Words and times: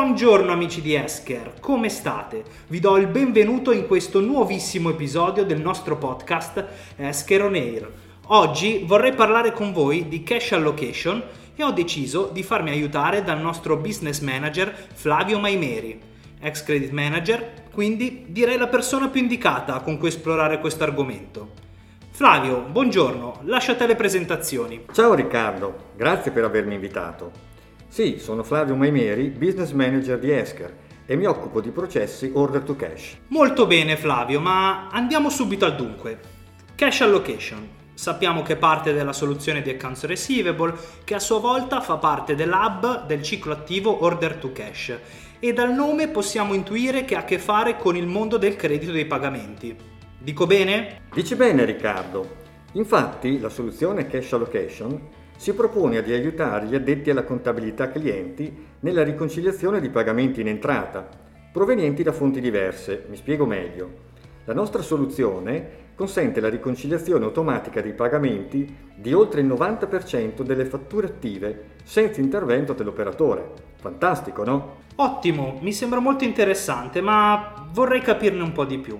Buongiorno 0.00 0.52
amici 0.52 0.80
di 0.80 0.94
Esker, 0.94 1.54
come 1.58 1.88
state? 1.88 2.44
Vi 2.68 2.78
do 2.78 2.98
il 2.98 3.08
benvenuto 3.08 3.72
in 3.72 3.88
questo 3.88 4.20
nuovissimo 4.20 4.90
episodio 4.90 5.44
del 5.44 5.60
nostro 5.60 5.96
podcast 5.96 6.64
Esker 6.94 7.42
On 7.42 7.54
Air. 7.54 7.90
Oggi 8.26 8.84
vorrei 8.86 9.12
parlare 9.12 9.50
con 9.50 9.72
voi 9.72 10.06
di 10.06 10.22
cash 10.22 10.52
allocation 10.52 11.20
e 11.56 11.64
ho 11.64 11.72
deciso 11.72 12.30
di 12.32 12.44
farmi 12.44 12.70
aiutare 12.70 13.24
dal 13.24 13.40
nostro 13.40 13.76
business 13.76 14.20
manager 14.20 14.72
Flavio 14.94 15.40
Maimeri, 15.40 16.00
ex 16.42 16.62
credit 16.62 16.92
manager, 16.92 17.64
quindi 17.72 18.26
direi 18.28 18.56
la 18.56 18.68
persona 18.68 19.08
più 19.08 19.20
indicata 19.20 19.80
con 19.80 19.98
cui 19.98 20.08
esplorare 20.08 20.60
questo 20.60 20.84
argomento. 20.84 21.54
Flavio, 22.10 22.60
buongiorno, 22.60 23.40
lascia 23.46 23.74
te 23.74 23.88
le 23.88 23.96
presentazioni. 23.96 24.84
Ciao 24.92 25.14
Riccardo, 25.14 25.90
grazie 25.96 26.30
per 26.30 26.44
avermi 26.44 26.74
invitato. 26.74 27.48
Sì, 27.88 28.18
sono 28.18 28.44
Flavio 28.44 28.76
Maimeri, 28.76 29.30
business 29.30 29.72
manager 29.72 30.18
di 30.18 30.30
Esker 30.30 30.76
e 31.06 31.16
mi 31.16 31.24
occupo 31.24 31.60
di 31.60 31.70
processi 31.70 32.30
order 32.34 32.62
to 32.62 32.76
cash. 32.76 33.16
Molto 33.28 33.66
bene 33.66 33.96
Flavio, 33.96 34.40
ma 34.40 34.88
andiamo 34.88 35.30
subito 35.30 35.64
al 35.64 35.74
dunque. 35.74 36.20
Cash 36.74 37.00
allocation. 37.00 37.66
Sappiamo 37.94 38.42
che 38.42 38.56
parte 38.56 38.92
della 38.92 39.12
soluzione 39.12 39.62
di 39.62 39.70
accounts 39.70 40.04
receivable, 40.04 40.74
che 41.02 41.14
a 41.14 41.18
sua 41.18 41.40
volta 41.40 41.80
fa 41.80 41.96
parte 41.96 42.36
dell'hub 42.36 43.06
del 43.06 43.22
ciclo 43.22 43.54
attivo 43.54 44.04
order 44.04 44.36
to 44.36 44.52
cash 44.52 44.96
e 45.40 45.52
dal 45.52 45.72
nome 45.72 46.08
possiamo 46.08 46.54
intuire 46.54 47.04
che 47.04 47.16
ha 47.16 47.20
a 47.20 47.24
che 47.24 47.38
fare 47.38 47.76
con 47.76 47.96
il 47.96 48.06
mondo 48.06 48.36
del 48.36 48.54
credito 48.54 48.92
dei 48.92 49.06
pagamenti. 49.06 49.74
Dico 50.18 50.46
bene? 50.46 51.00
Dici 51.12 51.34
bene 51.34 51.64
Riccardo. 51.64 52.36
Infatti 52.72 53.40
la 53.40 53.48
soluzione 53.48 54.06
cash 54.06 54.32
allocation 54.34 55.00
si 55.38 55.54
propone 55.54 56.02
di 56.02 56.12
aiutare 56.12 56.66
gli 56.66 56.74
addetti 56.74 57.10
alla 57.10 57.22
contabilità 57.22 57.92
clienti 57.92 58.52
nella 58.80 59.04
riconciliazione 59.04 59.80
di 59.80 59.88
pagamenti 59.88 60.40
in 60.40 60.48
entrata, 60.48 61.08
provenienti 61.52 62.02
da 62.02 62.10
fonti 62.10 62.40
diverse. 62.40 63.04
Mi 63.08 63.14
spiego 63.14 63.46
meglio. 63.46 64.06
La 64.46 64.52
nostra 64.52 64.82
soluzione 64.82 65.86
consente 65.94 66.40
la 66.40 66.48
riconciliazione 66.48 67.24
automatica 67.24 67.80
dei 67.80 67.92
pagamenti 67.92 68.74
di 68.96 69.12
oltre 69.12 69.40
il 69.40 69.46
90% 69.46 70.42
delle 70.42 70.64
fatture 70.64 71.06
attive 71.06 71.66
senza 71.84 72.20
intervento 72.20 72.72
dell'operatore. 72.72 73.52
Fantastico, 73.76 74.42
no? 74.42 74.76
Ottimo, 74.96 75.58
mi 75.60 75.72
sembra 75.72 76.00
molto 76.00 76.24
interessante, 76.24 77.00
ma 77.00 77.68
vorrei 77.70 78.00
capirne 78.00 78.42
un 78.42 78.50
po' 78.50 78.64
di 78.64 78.78
più. 78.78 78.98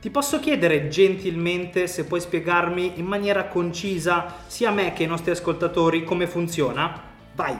Ti 0.00 0.10
posso 0.10 0.38
chiedere 0.38 0.86
gentilmente 0.86 1.88
se 1.88 2.04
puoi 2.04 2.20
spiegarmi 2.20 3.00
in 3.00 3.04
maniera 3.04 3.48
concisa 3.48 4.32
sia 4.46 4.70
a 4.70 4.72
me 4.72 4.92
che 4.92 5.02
ai 5.02 5.08
nostri 5.08 5.32
ascoltatori 5.32 6.04
come 6.04 6.28
funziona? 6.28 7.02
Vai! 7.34 7.58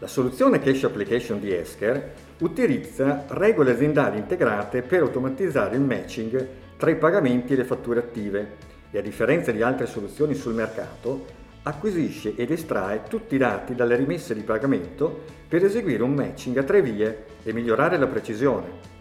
La 0.00 0.08
soluzione 0.08 0.58
Cash 0.58 0.82
Application 0.82 1.38
di 1.38 1.54
Esker 1.54 2.12
utilizza 2.40 3.26
regole 3.28 3.70
aziendali 3.70 4.18
integrate 4.18 4.82
per 4.82 5.02
automatizzare 5.02 5.76
il 5.76 5.82
matching 5.82 6.48
tra 6.76 6.90
i 6.90 6.96
pagamenti 6.96 7.52
e 7.52 7.56
le 7.56 7.64
fatture 7.64 8.00
attive 8.00 8.56
e 8.90 8.98
a 8.98 9.02
differenza 9.02 9.52
di 9.52 9.62
altre 9.62 9.86
soluzioni 9.86 10.34
sul 10.34 10.54
mercato 10.54 11.24
acquisisce 11.62 12.34
ed 12.34 12.50
estrae 12.50 13.04
tutti 13.08 13.36
i 13.36 13.38
dati 13.38 13.76
dalle 13.76 13.94
rimesse 13.94 14.34
di 14.34 14.42
pagamento 14.42 15.22
per 15.46 15.64
eseguire 15.64 16.02
un 16.02 16.14
matching 16.14 16.56
a 16.56 16.64
tre 16.64 16.82
vie 16.82 17.26
e 17.44 17.52
migliorare 17.52 17.96
la 17.96 18.08
precisione. 18.08 18.95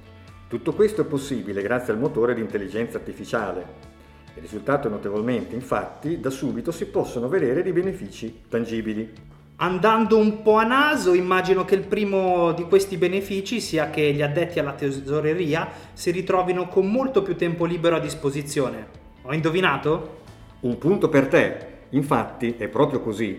Tutto 0.55 0.71
questo 0.71 1.01
è 1.01 1.03
possibile 1.03 1.61
grazie 1.61 1.91
al 1.91 1.99
motore 1.99 2.33
di 2.33 2.39
intelligenza 2.39 2.97
artificiale. 2.97 3.65
Il 4.35 4.41
risultato 4.41 4.87
è 4.87 4.89
notevolmente, 4.89 5.53
infatti, 5.53 6.21
da 6.21 6.29
subito 6.29 6.71
si 6.71 6.85
possono 6.85 7.27
vedere 7.27 7.61
dei 7.61 7.73
benefici 7.73 8.43
tangibili. 8.47 9.11
Andando 9.57 10.17
un 10.17 10.41
po' 10.43 10.55
a 10.55 10.63
naso, 10.63 11.13
immagino 11.13 11.65
che 11.65 11.75
il 11.75 11.81
primo 11.81 12.53
di 12.53 12.63
questi 12.63 12.95
benefici 12.95 13.59
sia 13.59 13.89
che 13.89 14.13
gli 14.13 14.21
addetti 14.21 14.57
alla 14.57 14.71
tesoreria 14.71 15.67
si 15.91 16.11
ritrovino 16.11 16.69
con 16.69 16.89
molto 16.89 17.21
più 17.21 17.35
tempo 17.35 17.65
libero 17.65 17.97
a 17.97 17.99
disposizione. 17.99 18.87
Ho 19.23 19.33
indovinato? 19.33 20.19
Un 20.61 20.77
punto 20.77 21.09
per 21.09 21.27
te. 21.27 21.67
Infatti 21.89 22.55
è 22.57 22.69
proprio 22.69 23.01
così. 23.01 23.35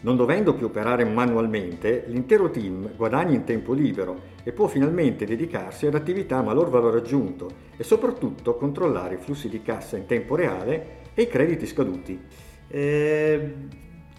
Non 0.00 0.16
dovendo 0.16 0.54
più 0.54 0.66
operare 0.66 1.04
manualmente, 1.04 2.04
l'intero 2.08 2.50
team 2.50 2.94
guadagna 2.94 3.34
in 3.34 3.44
tempo 3.44 3.72
libero 3.72 4.34
e 4.44 4.52
può 4.52 4.66
finalmente 4.66 5.24
dedicarsi 5.24 5.86
ad 5.86 5.94
attività 5.94 6.38
a 6.38 6.42
maggior 6.42 6.68
valore 6.68 6.98
aggiunto 6.98 7.50
e 7.76 7.82
soprattutto 7.82 8.56
controllare 8.56 9.14
i 9.14 9.18
flussi 9.18 9.48
di 9.48 9.62
cassa 9.62 9.96
in 9.96 10.06
tempo 10.06 10.36
reale 10.36 10.98
e 11.14 11.22
i 11.22 11.28
crediti 11.28 11.66
scaduti. 11.66 12.20
Eh, 12.68 13.54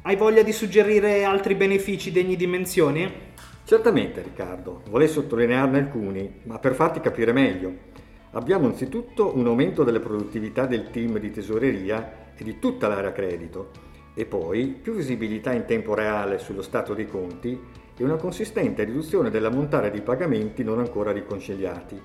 hai 0.01 0.15
voglia 0.15 0.41
di 0.41 0.51
suggerire 0.51 1.23
altri 1.23 1.53
benefici 1.53 2.11
degni 2.11 2.35
di 2.35 2.47
menzione? 2.47 3.25
Certamente 3.63 4.23
Riccardo, 4.23 4.81
vorrei 4.89 5.07
sottolinearne 5.07 5.77
alcuni, 5.77 6.39
ma 6.43 6.57
per 6.57 6.73
farti 6.73 7.01
capire 7.01 7.33
meglio. 7.33 7.95
Abbiamo 8.31 8.65
anzitutto 8.65 9.37
un 9.37 9.45
aumento 9.45 9.83
della 9.83 9.99
produttività 9.99 10.65
del 10.65 10.89
team 10.89 11.19
di 11.19 11.31
tesoreria 11.31 12.33
e 12.35 12.43
di 12.43 12.59
tutta 12.59 12.87
l'area 12.87 13.11
credito 13.11 13.86
e 14.17 14.25
poi 14.25 14.75
più 14.81 14.93
visibilità 14.93 15.53
in 15.53 15.65
tempo 15.65 15.93
reale 15.93 16.39
sullo 16.39 16.63
stato 16.63 16.95
dei 16.95 17.05
conti 17.05 17.55
e 17.95 18.03
una 18.03 18.15
consistente 18.15 18.83
riduzione 18.83 19.29
dell'ammontare 19.29 19.91
di 19.91 20.01
pagamenti 20.01 20.63
non 20.63 20.79
ancora 20.79 21.11
riconciliati. 21.11 22.01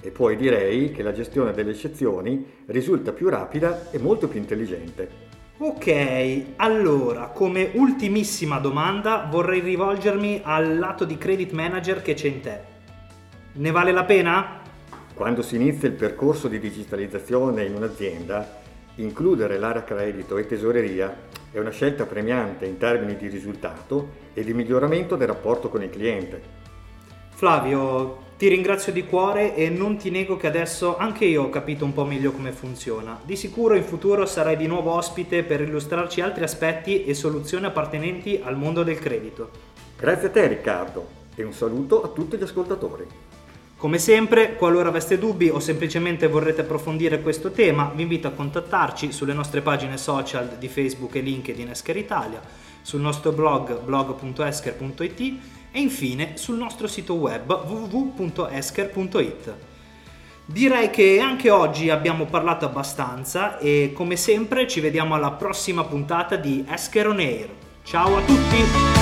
E 0.00 0.10
poi 0.10 0.36
direi 0.36 0.92
che 0.92 1.02
la 1.02 1.12
gestione 1.12 1.52
delle 1.52 1.72
eccezioni 1.72 2.42
risulta 2.66 3.12
più 3.12 3.28
rapida 3.28 3.90
e 3.90 3.98
molto 3.98 4.28
più 4.28 4.40
intelligente. 4.40 5.10
Ok, 5.58 6.54
allora, 6.56 7.26
come 7.26 7.72
ultimissima 7.74 8.58
domanda 8.58 9.28
vorrei 9.30 9.60
rivolgermi 9.60 10.40
al 10.42 10.78
lato 10.78 11.04
di 11.04 11.18
credit 11.18 11.52
manager 11.52 12.00
che 12.00 12.14
c'è 12.14 12.28
in 12.28 12.40
te. 12.40 12.60
Ne 13.52 13.70
vale 13.70 13.92
la 13.92 14.04
pena? 14.04 14.62
Quando 15.12 15.42
si 15.42 15.56
inizia 15.56 15.86
il 15.86 15.94
percorso 15.96 16.48
di 16.48 16.58
digitalizzazione 16.58 17.64
in 17.64 17.74
un'azienda, 17.74 18.60
includere 18.96 19.58
l'area 19.58 19.84
credito 19.84 20.38
e 20.38 20.46
tesoreria 20.46 21.40
è 21.52 21.58
una 21.58 21.70
scelta 21.70 22.06
premiante 22.06 22.64
in 22.64 22.78
termini 22.78 23.16
di 23.16 23.28
risultato 23.28 24.20
e 24.32 24.42
di 24.42 24.54
miglioramento 24.54 25.16
del 25.16 25.28
rapporto 25.28 25.68
con 25.68 25.82
il 25.82 25.90
cliente. 25.90 26.60
Flavio, 27.34 28.30
ti 28.38 28.48
ringrazio 28.48 28.92
di 28.92 29.04
cuore 29.04 29.54
e 29.54 29.68
non 29.68 29.98
ti 29.98 30.10
nego 30.10 30.36
che 30.36 30.46
adesso 30.46 30.96
anche 30.96 31.26
io 31.26 31.44
ho 31.44 31.50
capito 31.50 31.84
un 31.84 31.92
po' 31.92 32.04
meglio 32.04 32.32
come 32.32 32.52
funziona. 32.52 33.20
Di 33.22 33.36
sicuro 33.36 33.74
in 33.74 33.84
futuro 33.84 34.24
sarai 34.26 34.56
di 34.56 34.66
nuovo 34.66 34.92
ospite 34.92 35.42
per 35.44 35.60
illustrarci 35.60 36.20
altri 36.20 36.42
aspetti 36.42 37.04
e 37.04 37.14
soluzioni 37.14 37.66
appartenenti 37.66 38.40
al 38.42 38.56
mondo 38.56 38.82
del 38.82 38.98
credito. 38.98 39.50
Grazie 39.96 40.28
a 40.28 40.30
te 40.30 40.46
Riccardo 40.46 41.06
e 41.36 41.44
un 41.44 41.52
saluto 41.52 42.02
a 42.02 42.08
tutti 42.08 42.36
gli 42.36 42.42
ascoltatori. 42.42 43.06
Come 43.82 43.98
sempre, 43.98 44.54
qualora 44.54 44.90
aveste 44.90 45.18
dubbi 45.18 45.48
o 45.48 45.58
semplicemente 45.58 46.28
vorrete 46.28 46.60
approfondire 46.60 47.20
questo 47.20 47.50
tema, 47.50 47.90
vi 47.92 48.02
invito 48.02 48.28
a 48.28 48.30
contattarci 48.30 49.10
sulle 49.10 49.32
nostre 49.32 49.60
pagine 49.60 49.96
social 49.96 50.56
di 50.56 50.68
Facebook 50.68 51.16
e 51.16 51.20
LinkedIn 51.20 51.70
Esker 51.70 51.96
Italia, 51.96 52.40
sul 52.80 53.00
nostro 53.00 53.32
blog 53.32 53.80
blog.esker.it 53.80 55.20
e 55.72 55.80
infine 55.80 56.36
sul 56.36 56.58
nostro 56.58 56.86
sito 56.86 57.14
web 57.14 57.50
www.esker.it. 57.50 59.54
Direi 60.44 60.90
che 60.90 61.18
anche 61.18 61.50
oggi 61.50 61.90
abbiamo 61.90 62.26
parlato 62.26 62.64
abbastanza 62.64 63.58
e 63.58 63.90
come 63.92 64.14
sempre 64.14 64.68
ci 64.68 64.78
vediamo 64.78 65.16
alla 65.16 65.32
prossima 65.32 65.82
puntata 65.82 66.36
di 66.36 66.64
Esker 66.68 67.08
On 67.08 67.18
Air. 67.18 67.48
Ciao 67.82 68.16
a 68.16 68.20
tutti! 68.20 69.01